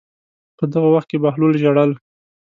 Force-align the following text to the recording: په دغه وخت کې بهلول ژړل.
په 0.57 0.63
دغه 0.71 0.87
وخت 0.95 1.07
کې 1.09 1.17
بهلول 1.23 1.53
ژړل. 1.61 1.91